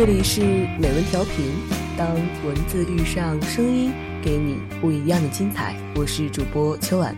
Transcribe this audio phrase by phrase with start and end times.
[0.00, 0.40] 这里是
[0.78, 1.52] 美文调频，
[1.94, 3.92] 当文字遇上声音，
[4.24, 5.76] 给你不一样的精彩。
[5.94, 7.14] 我是主播秋晚。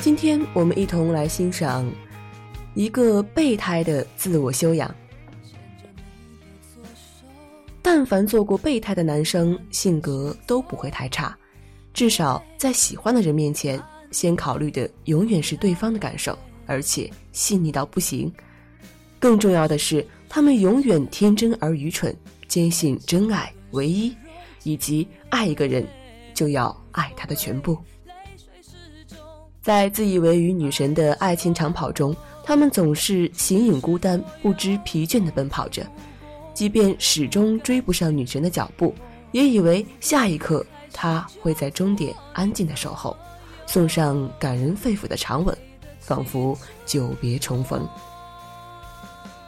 [0.00, 1.84] 今天我们一同来欣赏
[2.74, 4.94] 一个备胎的自我修养。
[7.82, 11.36] 但凡做过备胎的男生，性格都不会太差，
[11.92, 18.32] 至少在喜欢的人面前，先考虑的永远是对方的感受，而且细腻到不行。
[19.22, 22.12] 更重要的是，他们永远天真而愚蠢，
[22.48, 24.12] 坚信真爱唯一，
[24.64, 25.86] 以及爱一个人
[26.34, 27.78] 就要爱他的全部。
[29.62, 32.12] 在自以为与女神的爱情长跑中，
[32.42, 35.86] 他们总是形影孤单、不知疲倦地奔跑着，
[36.52, 38.92] 即便始终追不上女神的脚步，
[39.30, 43.16] 也以为下一刻她会在终点安静地守候，
[43.66, 45.56] 送上感人肺腑的长吻，
[46.00, 47.88] 仿佛久别重逢。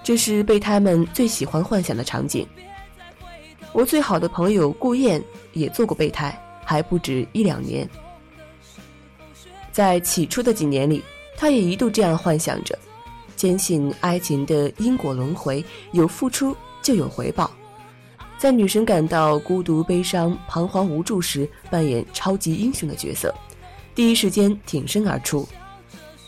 [0.05, 2.47] 这是备胎们最喜欢幻想的场景。
[3.73, 5.21] 我最好的朋友顾燕
[5.55, 7.89] 也做过备胎，还不止一两年。
[9.73, 11.03] 在起初的几年里，
[11.39, 12.79] 他也一度这样幻想着，
[13.35, 17.51] 坚信爱情的因果轮回，有付出就有回报。
[18.37, 23.35] 在女神感到孤独、悲伤、彷徨、无助时，扮演超级英雄的角色，
[23.95, 25.49] 第一时间挺身而出。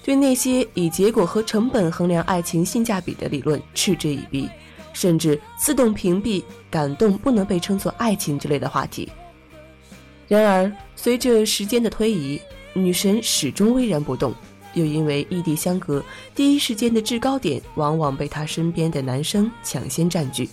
[0.06, 4.48] 对那些以结果和成本衡量爱情性价比的理论嗤之以鼻，
[4.92, 6.40] 甚至自动屏蔽
[6.70, 9.10] “感动不能被称作爱情”之类的话题。
[10.28, 12.40] 然而，随着时间的推移，
[12.72, 14.32] 女神始终巍然不动，
[14.74, 16.00] 又因为异地相隔，
[16.36, 20.48] 第一时间的制高点往往被她身边的男生抢先占据。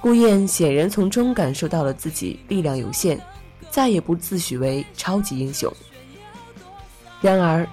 [0.00, 3.20] 顾燕显然从中感受到了自己力量有限，
[3.68, 5.70] 再也不自诩为超级英雄。
[7.20, 7.68] 然而。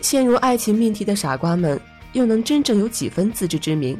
[0.00, 1.80] 陷入爱情命题的傻瓜们，
[2.12, 3.98] 又能真正有几分自知之明？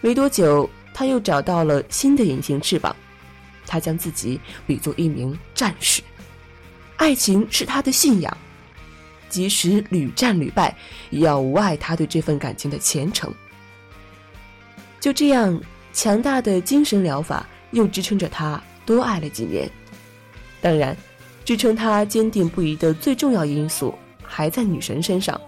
[0.00, 2.94] 没多久，他又找到了新的隐形翅膀，
[3.66, 6.00] 他将自己比作一名战士，
[6.96, 8.36] 爱情是他的信仰，
[9.28, 10.76] 即使屡战屡败，
[11.10, 13.32] 也要无碍他对这份感情的虔诚。
[15.00, 15.60] 就这样，
[15.92, 19.68] 强大的精神疗法又支撑着他多爱了几年。
[20.60, 20.96] 当然，
[21.44, 23.92] 支撑他坚定不移的最重要因素。
[24.28, 25.40] 还在女神身上，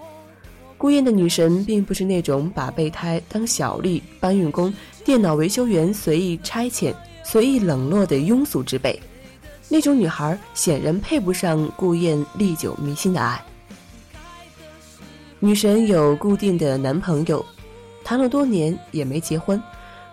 [0.78, 4.72] 顾燕的女神并不是那种把备胎当小丽、搬运工、
[5.04, 8.98] 电脑维修员随意差遣、随意冷落的庸俗之辈。
[9.68, 13.40] 那种女孩显然配不上顾燕历久弥新的爱。
[15.38, 17.44] 女神有固定的男朋友，
[18.02, 19.62] 谈了多年也没结婚，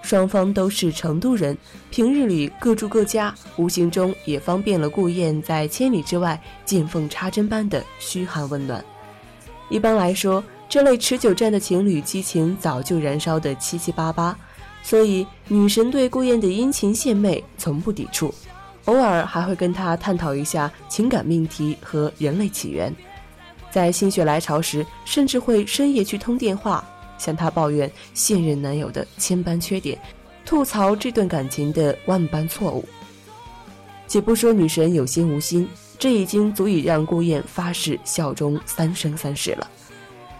[0.01, 1.57] 双方都是成都人，
[1.89, 8.83] 平日里各住各家，无形中也方便了顾燕在千里之外见缝插针般的嘘寒问暖。
[9.69, 14.37] 一般来说，这类持久战的情侣激情早就燃烧的七七八八，
[14.81, 18.33] 所以女神对顾燕的殷勤献媚从不抵触，
[18.85, 22.95] 偶尔还会跟她探讨一下情感命题和人类起源，
[23.69, 26.81] 在心血来潮时，甚至会深夜去通电话。
[27.17, 29.99] 向他抱怨现任男友的千般缺点，
[30.45, 32.83] 吐槽这段感情的万般错误。
[34.07, 35.67] 且不说女神有心无心，
[35.99, 39.69] 这已经足以让顾燕发誓效忠三生三世了。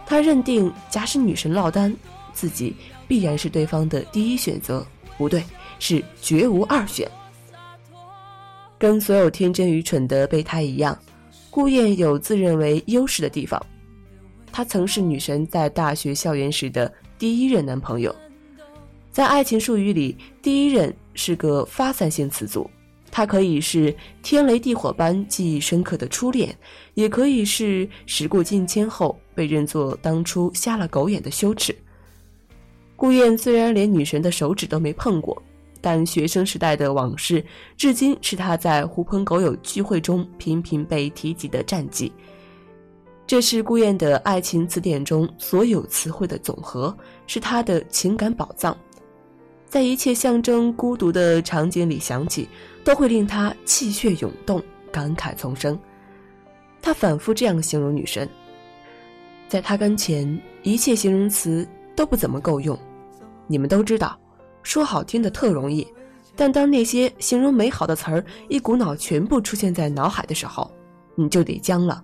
[0.05, 1.93] 他认定，假使女神落单，
[2.31, 2.73] 自己
[3.07, 4.85] 必然是对方的第一选择，
[5.17, 5.43] 不对，
[5.79, 7.09] 是绝无二选。
[8.79, 10.97] 跟所有天真愚蠢的备胎一样，
[11.49, 13.61] 顾燕有自认为优势的地方。
[14.57, 18.15] 他曾是女神在大学校园时的第一任男朋友，
[19.11, 22.67] 在爱情术语里，第一任是个发散性词组，
[23.11, 26.57] 它可以是天雷地火般记忆深刻的初恋，
[26.95, 31.75] 也可以是时过境迁后被认作当初瞎了狗眼的羞耻。
[32.95, 35.39] 顾燕虽然连女神的手指都没碰过，
[35.81, 37.45] 但学生时代的往事，
[37.77, 42.11] 至今是他在狐朋狗友聚会中频频被提及的战绩。
[43.27, 46.95] 这是顾燕的爱情词典中所有词汇的总和，
[47.27, 48.75] 是她的情感宝藏，
[49.67, 52.47] 在一切象征孤独的场景里响起，
[52.85, 54.63] 都会令她气血涌动，
[54.93, 55.77] 感慨丛生。
[56.81, 58.29] 他反复这样形容女神，
[59.49, 62.79] 在她跟前，一切形容词都不怎么够用。
[63.45, 64.17] 你们都知道，
[64.63, 65.85] 说好听的特容易，
[66.33, 70.71] 但当那些形容美好的词儿一股脑全部出现在脑海的时候，
[71.15, 72.01] 你就得僵了。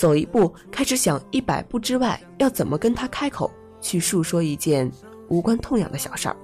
[0.00, 3.50] 走一步，开始想一百步之外要怎么跟他开口
[3.82, 4.90] 去诉说一件
[5.28, 6.34] 无关痛痒的小事儿。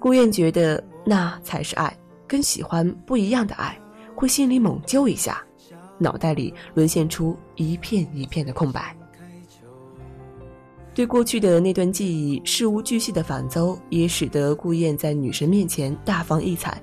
[0.00, 1.96] 顾燕觉得那才是爱，
[2.26, 3.80] 跟喜欢不一样的爱，
[4.16, 5.40] 会心里猛揪一下，
[5.98, 8.92] 脑袋里沦陷出一片一片的空白。
[10.94, 16.82] 对过去的那段记忆事无巨细的反奏，也使得顾燕在女神面前大放异彩，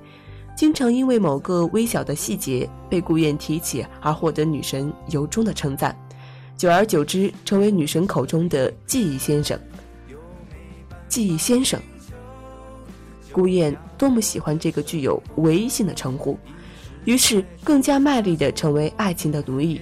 [0.62, 5.92] 经常因为某个微小的细节被顾燕提起而获得女神由衷的称赞，
[6.56, 9.58] 久而久之，成为女神口中的记忆先生。
[11.08, 11.82] 记忆先生，
[13.32, 16.38] 顾燕多么喜欢这个具有唯一性的称呼，
[17.06, 19.80] 于是更加卖力地成为爱情的奴役。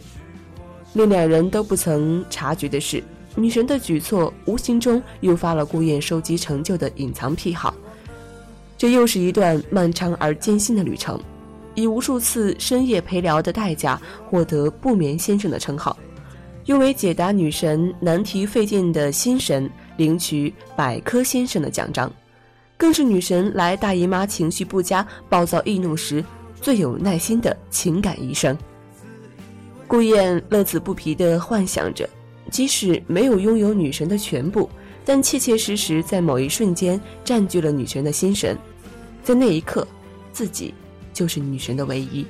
[0.95, 3.05] 令两人都不曾察觉的是。
[3.37, 7.73] 女神的举措无形中诱发了顾燕收集成就的隐藏癖好，
[8.81, 11.21] 这又是一段漫长而艰辛的旅程，
[11.75, 15.95] 以无数次深夜陪聊的代价获得“不眠先生”的称号，
[16.65, 22.11] 又为解答女神难题费尽的心神领取“百科先生”的奖章，
[22.79, 26.25] 更是女神来大姨妈情绪不佳、暴躁易怒时
[26.59, 28.57] 最有耐心的情感医生。
[29.87, 32.09] 顾燕乐此不疲地幻想着。
[32.51, 34.69] 即使没有拥有女神的全部，
[35.05, 38.59] 但切切实实在某一瞬间占据了女神的心神，
[39.23, 39.87] 在那一刻，
[40.33, 40.75] 自己
[41.13, 42.27] 就是女神的唯一。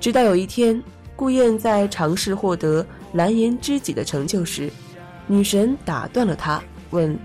[0.00, 0.82] 直到有一天，
[1.16, 4.70] 顾燕在尝试获得蓝颜知己的成就时，
[5.26, 7.18] 女神打断了她，问：“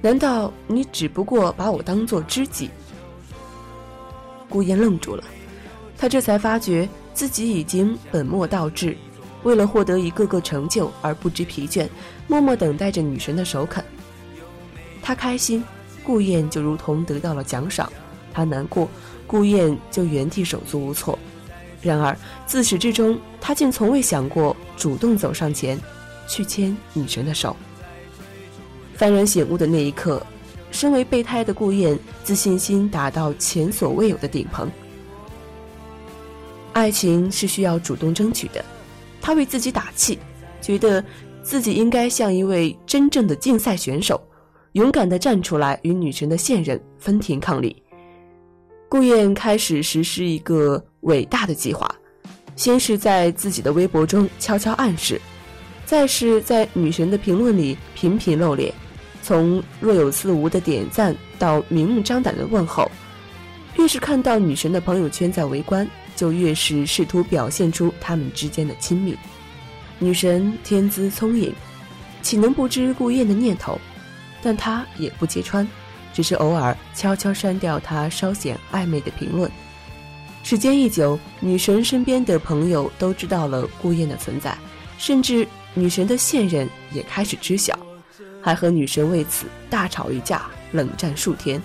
[0.00, 2.70] 难道你只不过把我当做知己？”
[4.48, 5.24] 顾燕愣住了，
[5.96, 8.96] 她这才发觉自己已经本末倒置。
[9.44, 11.88] 为了获得一个个成就而不知疲倦，
[12.26, 13.84] 默默等待着女神的首肯。
[15.00, 15.62] 他开心，
[16.08, 17.86] 顾燕就如同得到了奖赏；
[18.32, 18.88] 他难过，
[19.26, 21.18] 顾燕就原地手足无措。
[21.82, 22.16] 然而
[22.46, 25.78] 自始至终，他竟从未想过主动走上前，
[26.26, 27.54] 去牵女神的手。
[28.98, 30.26] 幡然醒悟的那一刻，
[30.70, 34.66] 身为备胎的顾燕自信心达到前所未有的顶峰。
[36.72, 38.64] 爱情是需要主动争取的。
[39.20, 40.18] 他为自己打气，
[40.62, 41.04] 觉得
[41.42, 44.18] 自己应该像一位真正的竞赛选手，
[44.78, 47.82] 勇敢地站出来与女神的现任分庭抗礼。
[48.88, 51.92] 顾燕开始实施一个伟大的计划，
[52.54, 55.20] 先是在自己的微博中悄悄暗示，
[55.84, 58.72] 再是在女神的评论里频频露脸，
[59.20, 62.88] 从若有似无的点赞到明目张胆的问候，
[63.76, 65.86] 越是看到女神的朋友圈在围观。
[66.14, 69.16] 就越是试图表现出他们之间的亲密。
[70.00, 71.54] 女神天资聪颖，
[72.22, 73.78] 岂能不知顾燕的念头？
[74.42, 75.66] 但她也不揭穿，
[76.12, 79.50] 只是偶尔悄悄删掉她稍显暧昧的评论。
[80.42, 84.56] 时间一久，女神身边的朋友都知道了顾燕的存在，
[84.98, 87.78] 甚至女神的现任也开始知晓，
[88.42, 91.62] 还和女神为此大吵一架，冷战数天。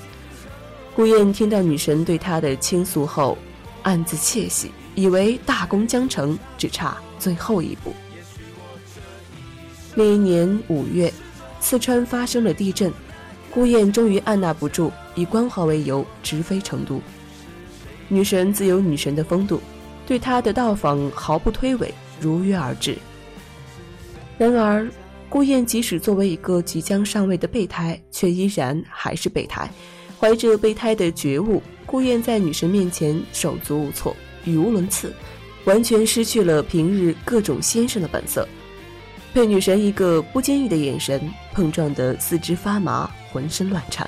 [0.96, 3.38] 顾燕听到女神对她的倾诉后。
[3.86, 7.94] 暗自窃喜，以为大功将成，只差最后一步。
[9.94, 11.14] 那一年五月，
[11.64, 12.92] 四川发生了地震，
[13.50, 17.02] 顾燕终于按捺不住，以关怀为由直飞成都。
[18.10, 19.62] 女神自有女神的风度，
[20.06, 21.90] 对她的到访毫不推诿，
[22.20, 22.98] 如约而至。
[24.38, 24.86] 然而，
[25.30, 29.72] 顾燕即使作为一个即将上位的备胎，却依然还是备胎，
[30.20, 31.64] 怀着备胎的觉悟。
[31.86, 35.14] 顾燕在女神面前手足无措，语无伦次，
[35.64, 38.46] 完全失去了平日各种先生的本色。
[39.34, 41.20] 被女神一个不经意的眼神
[41.54, 44.08] 碰撞得四肢发麻，浑身乱颤。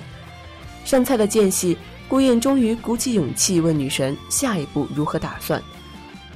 [0.84, 1.76] 上菜的间隙，
[2.08, 5.62] 顾燕终于鼓起勇气问女神下一步如何打算。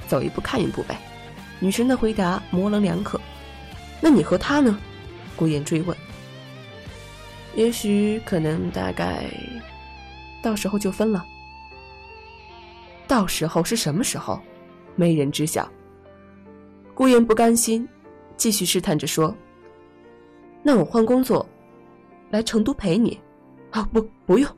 [0.08, 0.98] 走一步看一步呗。
[1.60, 3.20] 女神的回答模棱两可。
[4.00, 4.76] 那你和他呢？
[5.36, 5.96] 顾燕追问。
[7.54, 9.30] 也许，可能，大概，
[10.42, 11.24] 到时候就分了。
[13.06, 14.40] 到时候是什么时候，
[14.96, 15.70] 没人知晓。
[16.94, 17.88] 顾言不甘心，
[18.40, 19.36] 继续试探着说
[20.64, 21.46] ：“那我换工作，
[22.30, 23.20] 来成都陪你。”
[23.70, 24.50] 啊，不，不用。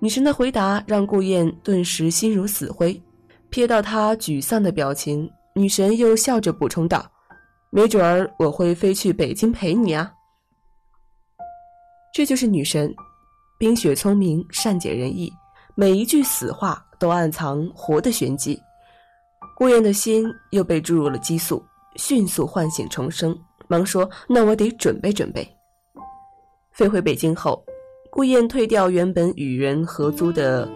[0.00, 3.00] 女神的回答让顾燕顿时心如死灰。
[3.52, 7.08] 瞥到她沮丧的表情，女神又笑着补充道
[7.70, 10.12] ：“没准儿我会飞去北京陪你啊。”
[12.12, 12.92] 这就是女神，
[13.60, 15.32] 冰雪聪明，善解人意。
[15.76, 18.60] 每一句死话都暗藏活的玄机，
[19.56, 21.64] 顾燕的心又被注入了激素，
[21.98, 25.46] 迅速唤醒重生，忙说：“那我得准备准备。”
[26.72, 27.62] 飞回北京后，
[28.10, 30.66] 顾燕退掉原本与人合租的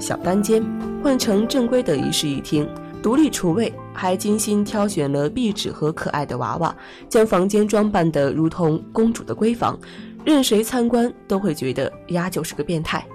[0.00, 0.64] 小单间，
[1.04, 2.66] 换成正规的一室一厅，
[3.02, 6.74] 独立厨卫，还精心挑选了壁纸和可爱的娃娃，
[7.08, 9.78] 将房间装扮得如同公主的闺房，
[10.24, 13.06] 任谁参观都会觉得丫就是个变态。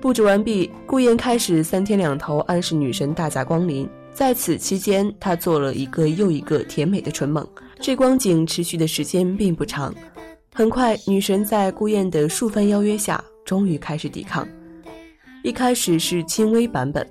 [0.00, 3.88] 布置完毕，顾燕开始三天两头暗示女神大驾光临。
[4.16, 7.46] 在此期间，她做了一个又一个甜美的唇梦，
[7.78, 9.94] 这光景持续的时间并不长，
[10.54, 14.48] 很快，女神在顾燕的数番邀约下，终于开始抵抗。
[15.42, 17.06] 一开始是轻微版本，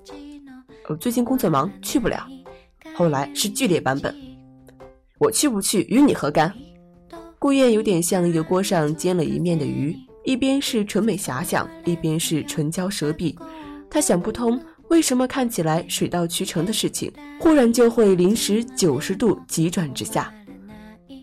[0.90, 2.28] 呃，最近工作忙，去不了。
[2.96, 4.16] 后来是剧烈版本，
[5.20, 6.52] 我去不去与你何干？
[7.38, 13.38] 顾燕有点像一个锅上煎了一面的鱼，一边是纯美遐想，一边是唇焦舌敝。
[13.92, 20.34] 她想不通，为什么看起来水到渠成的事情，忽然就会临时九十度急转直下。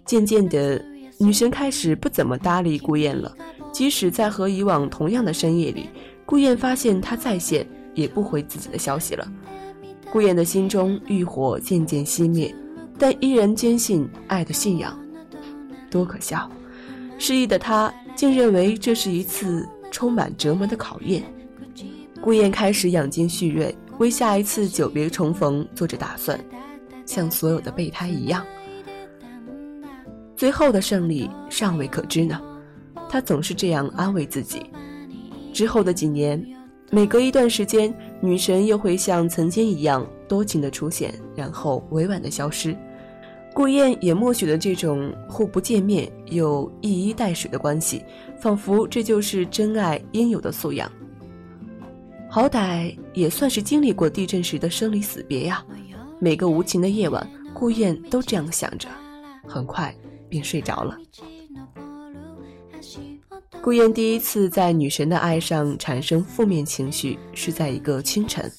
[0.04, 0.85] 渐渐的，
[1.19, 3.35] 女神开始不怎么搭理顾燕了。
[3.73, 5.88] 即使在和以往同样的深夜里，
[6.26, 9.26] 顾燕发现她在线，也不回自己的消息了。
[10.11, 12.54] 顾燕的心中欲火渐渐熄灭，
[12.99, 14.99] 但依然坚信爱的信仰。
[15.90, 16.50] 多可笑！
[17.16, 21.23] 失意的她竟认为这是一次充满折磨的考验。
[22.23, 26.38] 顾燕开始养精蓄锐，为下一次久别重逢做着打算，
[27.05, 28.47] 像所有的备胎一样。
[30.37, 32.41] 最后的胜利尚未可知呢，
[33.11, 34.62] 他总是这样安慰自己。
[35.52, 36.41] 之后的几年，
[36.93, 42.76] 每隔一段时间，女神又会像曾经一样多情的出现，然后委婉的消失。
[43.52, 48.05] 顾燕也默许了这种互不见面又一衣带水的关系，
[48.41, 50.88] 仿佛这就是真爱应有的素养。
[52.35, 55.62] 好歹也算是经历过地震时的生离死别呀。
[56.19, 58.89] 每个无情的夜晚，顾燕都这样想着。
[59.47, 59.95] 很快。
[60.31, 60.97] 便睡着了。
[63.61, 68.51] 顾燕第一次在女神的爱上产生负面情绪，是在一个清晨。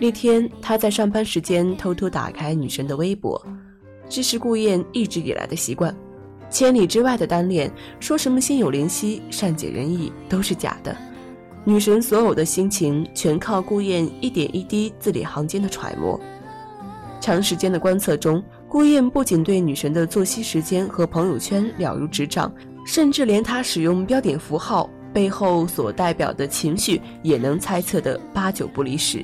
[0.00, 3.40] 那天，她在上班时间偷偷打开女神的微博，
[4.08, 5.96] 这是顾燕一直以来的习惯。
[6.50, 10.96] 千里之外的单恋，说什么心有灵犀、善解人意，都是假的。
[11.64, 16.20] 女神所有的心情，全靠顾燕一点一滴字里行间的揣摩。
[17.20, 18.42] 长时间的观测中。
[18.68, 22.50] 顾燕不仅对女神的作息时间和朋友圈了如指掌，
[22.86, 29.22] 甚至连她使用标点符号背后所代表的情绪也能猜测的八九不离十。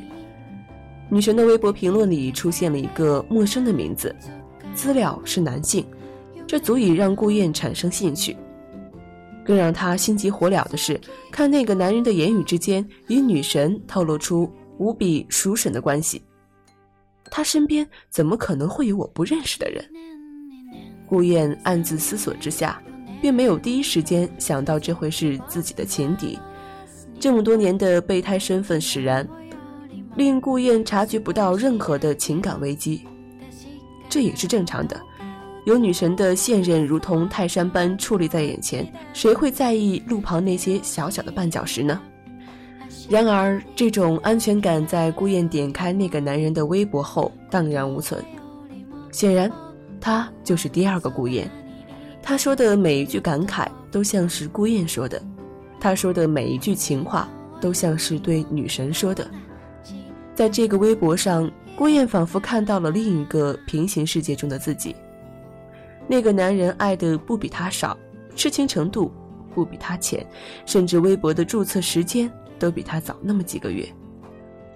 [1.09, 4.14] 女神的微博评论里出现了一个陌生的名字，
[4.75, 5.83] 资料是男性，
[6.47, 8.37] 这足以让顾燕产生兴趣。
[9.49, 11.00] 更让她心急火燎的是，
[11.33, 16.23] 看那个男人的言语之间与女神透露出无比熟稔的关系。
[17.31, 19.83] 他身边怎么可能会有我不认识的人？
[21.07, 22.78] 顾燕暗自思索之下，
[23.23, 26.38] 并没有第一时间想到这会是自己的情敌。
[27.19, 29.26] 这么多年的备胎身份使然，
[30.14, 33.02] 令顾燕察觉不到任何的情感危机。
[34.11, 35.00] 这也是正常的，
[35.65, 42.00] 有女神的现任如同泰山般矗立在眼前，谁会在意路旁那些小小的绊脚石呢？
[43.11, 48.23] 然而，这种安全感在顾燕点开那个男人的微博后荡然无存。
[49.12, 49.50] 显然，
[50.00, 51.50] 他就是第二个顾燕。
[52.23, 55.21] 他说的每一句感慨都像是顾燕说的，
[55.81, 57.29] 他说的每一句情话
[57.61, 59.29] 都像是对女神说的。
[60.35, 64.95] 在这个微博上，顾燕仿佛看到了另一个平行世界中的自己。
[66.09, 67.97] 那个男人爱的不比他少，
[68.35, 69.12] 痴情程度
[69.55, 70.27] 不比他浅，
[70.67, 72.29] 甚至微博的注册时间。
[72.59, 73.88] 都比他早那么几个月。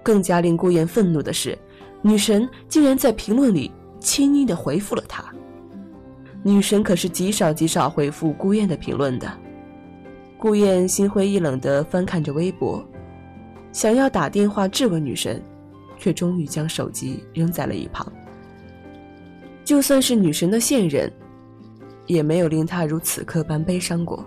[0.04, 1.58] 更加令顾燕愤怒的是，
[2.00, 5.24] 女神竟然在评论里轻易的回复了他。
[6.44, 9.28] 女神可是极少极少回复顾燕的评论的。
[10.38, 12.84] 顾燕心灰意冷的翻看着微博，
[13.72, 15.42] 想要打电话质问女神，
[15.98, 18.06] 却终于将手机扔在了一旁。
[19.64, 21.12] 就算是女神的现任，
[22.06, 24.24] 也没有令她如此刻般悲伤过。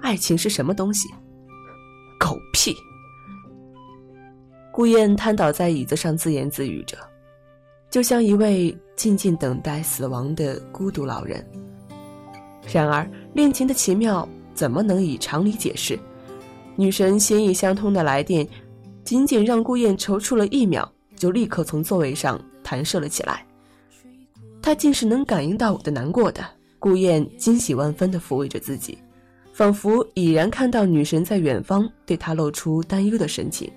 [0.00, 1.08] 爱情是什么东西？
[2.18, 2.74] 狗屁！
[4.72, 6.96] 顾燕瘫倒在椅子上，自言自语着，
[7.90, 11.46] 就像一位静静等待死亡的孤独老人。
[12.72, 15.98] 然而，恋情的奇妙怎么能以常理解释？
[16.74, 18.48] 女神心意相通的来电，
[19.04, 23.46] 仅仅让顾燕踌躇了一秒，就立刻从座位上弹射了起来。
[24.62, 26.42] 他竟是能感应到我的难过的。
[26.78, 28.96] 顾燕惊喜万分的抚慰着自己。
[29.52, 33.70] 仿佛已然看到女神在远方对他露出担忧的神情。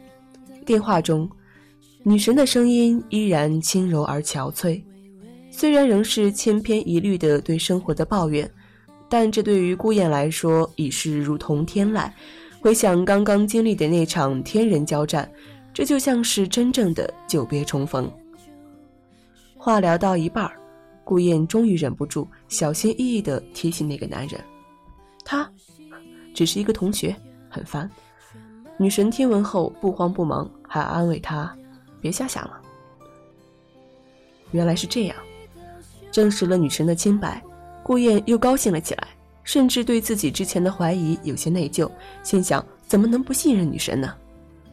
[0.66, 1.30] 电话中，
[2.02, 4.82] 女神的声音依然轻柔而憔悴，
[5.52, 8.50] 虽然仍是千篇一律的对生活的抱怨，
[9.10, 12.10] 但这对于顾燕来说已是如同天籁。
[12.62, 15.30] 回想刚刚经历的那场天人交战，
[15.74, 18.10] 这就像是真正的久别重逢。
[19.58, 20.50] 话聊到一半，
[21.06, 24.44] 顾燕终于忍不住小心翼翼地提醒那个男人。
[25.24, 25.50] 他，
[26.34, 27.16] 只是一个同学，
[27.50, 27.90] 很烦。
[28.78, 31.56] 女神听闻后不慌不忙，还安慰他
[32.02, 32.60] ：“别瞎想了。”
[34.52, 35.16] 原来是这样，
[36.12, 37.42] 证实了女神的清白，
[37.84, 39.08] 顾燕又高兴了起来，
[39.44, 41.90] 甚至对自己之前的怀疑有些内疚，
[42.24, 44.14] 心想怎么能不信任女神呢？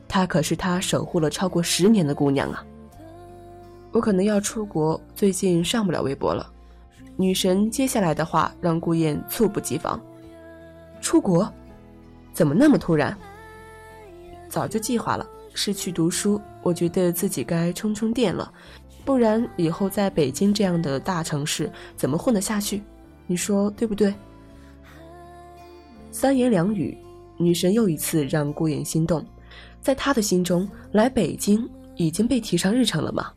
[0.09, 2.65] 她可是他守护了超过十年的姑娘啊！
[3.93, 6.51] 我可能要出国，最近上不了微博了。
[7.17, 10.01] 女神接下来的话让顾燕猝不及防。
[11.01, 11.51] 出国？
[12.33, 13.17] 怎么那么突然？
[14.49, 16.41] 早就计划了，是去读书。
[16.63, 18.51] 我觉得自己该充充电了。
[19.05, 22.83] 不然以后在北京这样的大城市怎么混得下去？
[23.27, 24.15] 你说对不对？
[26.11, 26.97] 三言两语，
[27.37, 29.25] 女神又一次让顾衍心动。
[29.81, 33.33] 在他的心中，来北京已经被提上日程了吗？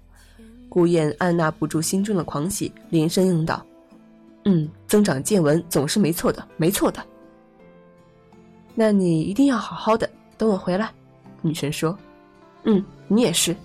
[0.75, 3.65] 顾燕按捺不住心中的狂喜，连声应道
[4.43, 7.01] ：“嗯，增长见闻总是没错的，没错的。
[8.73, 10.91] 那你一定要好好的，等我回来。”
[11.41, 11.97] 女神说
[12.65, 13.55] ：“嗯，你也是。”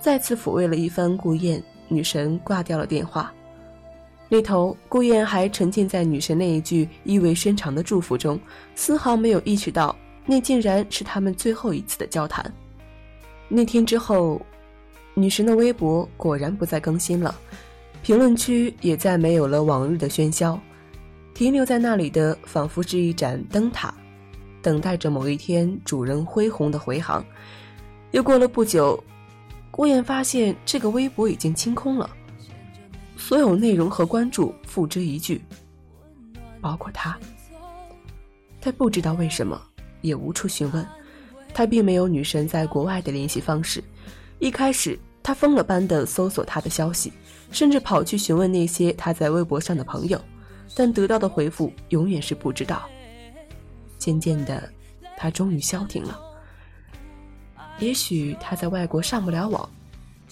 [0.00, 3.30] 再次抚慰了一番顾燕，女神挂掉了电话。
[4.30, 8.40] 那头顾燕还沉浸在女神那一句意味深长的祝福中，
[8.74, 12.50] 丝毫没有意识到那竟然是他们最后一次的交谈。
[13.46, 14.40] 那天之后，
[15.18, 17.34] 女神的微博果然不再更新了，
[18.02, 20.60] 评论区也再没有了往日的喧嚣，
[21.32, 23.94] 停留在那里的仿佛是一盏灯塔，
[24.60, 27.24] 等待着某一天主人恢宏的回航。
[28.10, 29.02] 又过了不久。
[29.70, 32.08] 顾燕发现这个微博已经清空了，
[33.14, 35.38] 所有内容和关注付之一炬，
[36.62, 37.18] 包括他。
[38.58, 39.60] 他不知道为什么，
[40.00, 40.86] 也无处询问。
[41.52, 43.84] 他并没有女神在国外的联系方式。
[44.38, 47.12] 一开始，他疯了般的搜索她的消息，
[47.50, 50.20] 甚至跑去询问那些他在微博上的朋友，
[50.72, 52.88] 但得到的回复永远是不知道。
[53.98, 54.70] 渐渐的，
[55.16, 56.16] 他终于消停了。
[57.80, 59.68] 也许他在外国上不了网，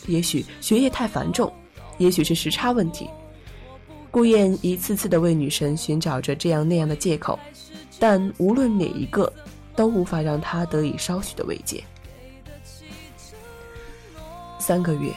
[0.07, 1.53] 也许学业太繁重，
[1.99, 3.11] 也许是时差问题。
[4.13, 7.37] 顾燕一次次的为女神寻找着这样那样的借口，
[7.99, 9.33] 但无论哪一个，
[9.75, 11.83] 都无法让她得以稍许的慰藉。
[14.67, 15.13] 三个月，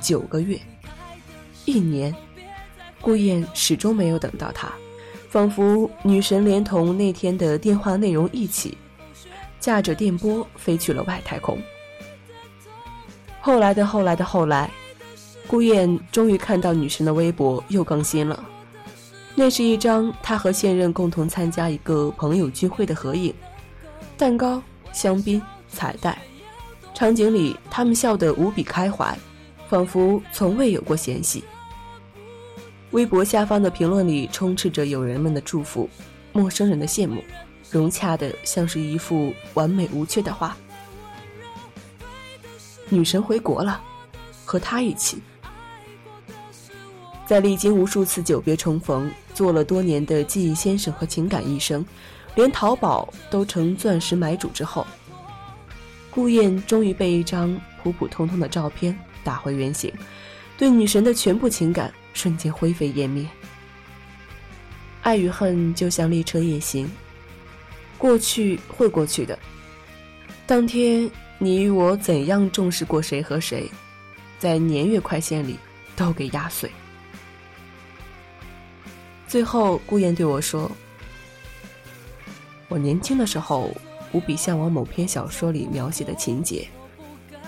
[0.00, 0.58] 九个月，
[1.66, 2.16] 一年，
[2.98, 4.72] 顾燕始终没有等到他，
[5.28, 8.78] 仿佛女神连同那天的电话内容一起。
[9.60, 11.58] 驾着电波飞去了外太空。
[13.38, 14.70] 后来的后来的后来，
[15.46, 18.42] 顾燕终于看到女神的微博又更新了。
[19.34, 23.34] 那是一张她和现任共同参加一个朋友聚会的合影，
[24.16, 26.18] 蛋糕、香槟、彩带，
[26.94, 29.16] 场景里他们笑得无比开怀，
[29.68, 31.42] 仿佛从未有过嫌隙。
[32.90, 35.88] 微博下方的评论里充斥着友人们的祝福，
[36.32, 37.22] 陌生人的羡慕。
[37.70, 40.54] 融洽的像是一幅完美无缺的画。
[42.90, 43.80] 女神回国了，
[44.44, 45.22] 和他一起，
[47.24, 51.82] 在历经无数次久别重逢，做了多年的记忆先生和情感医生，
[52.34, 54.86] 连淘宝都成钻石买主之后，
[56.12, 59.92] 顾燕终于被一张普普通通的照片打回原形，
[60.58, 63.26] 对女神的全部情感瞬间灰飞烟灭。
[65.00, 66.88] 爱与恨就像列车夜行。
[67.96, 69.38] 过去会过去的。
[70.46, 73.70] 当天你与我怎样重视过谁和谁，
[74.38, 75.56] 在年月快线里
[75.96, 76.70] 都给压碎。
[79.26, 80.70] 最后，顾燕对我说
[82.68, 83.74] ：“我年轻的时候
[84.12, 86.66] 无比向往某篇小说里描写的情节，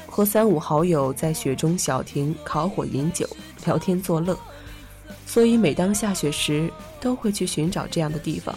[0.06, 3.28] 和三五好友在雪中小亭烤火饮酒、
[3.64, 4.38] 聊天作乐，
[5.26, 8.54] 所以每当下雪时，都会去寻找这样的地方。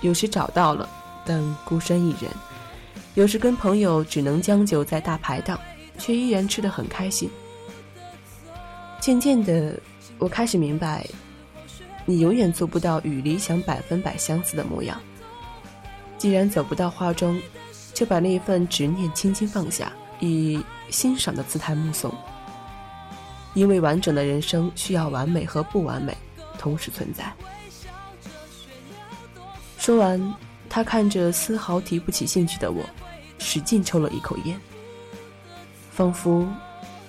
[0.00, 0.88] 有时找到了。”
[1.26, 2.30] 但孤身一人，
[3.14, 5.58] 有时跟朋友只能将就在大排档，
[5.96, 7.30] 却依然吃得很开心。
[9.00, 9.80] 渐渐的，
[10.18, 11.06] 我开始明白，
[12.04, 15.00] 你永远做不到与理想百分百相似的模样。
[16.24, 17.38] 既然走不到画中，
[17.92, 20.58] 就把那一份执念轻轻放下，以
[20.88, 22.10] 欣赏的姿态目送。
[23.52, 26.16] 因为完整的人生需要完美和不完美
[26.56, 27.30] 同时存在。
[29.78, 30.34] 说完。
[30.66, 32.82] 他看着丝毫提不起兴趣的我，
[33.38, 34.58] 使劲抽了一口烟，
[35.90, 36.48] 仿佛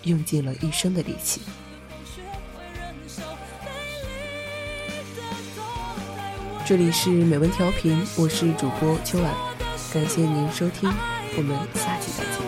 [0.04, 1.40] 用尽了一生的力气。
[6.68, 9.32] 这里是美文调频，我是主播秋晚，
[9.94, 10.92] 感谢您收听，
[11.38, 12.44] 我们下期再见。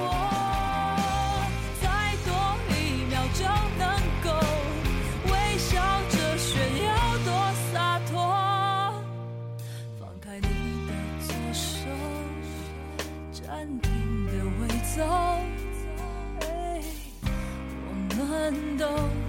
[18.77, 19.26] 都。